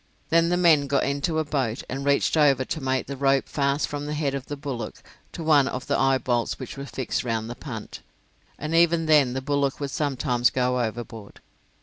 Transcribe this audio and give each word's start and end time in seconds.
Then 0.29 0.49
the 0.49 0.57
men 0.57 0.87
got 0.87 1.03
into 1.03 1.37
a 1.37 1.43
boat, 1.45 1.83
and 1.87 2.03
reached 2.03 2.35
over 2.35 2.65
to 2.65 2.81
make 2.81 3.05
the 3.05 3.15
rope 3.15 3.47
fast 3.47 3.87
from 3.87 4.07
the 4.07 4.15
head 4.15 4.33
of 4.33 4.47
the 4.47 4.57
bullock 4.57 5.03
to 5.31 5.43
one 5.43 5.67
of 5.67 5.85
the 5.85 5.95
eyebolts 5.95 6.57
which 6.57 6.75
were 6.75 6.87
fixed 6.87 7.23
round 7.23 7.51
the 7.51 7.55
punt, 7.55 7.99
and 8.57 8.73
even 8.73 9.05
then 9.05 9.33
the 9.33 9.43
bullock 9.43 9.79
would 9.79 9.91
sometimes 9.91 10.49
go 10.49 10.81
overboard. 10.83 11.39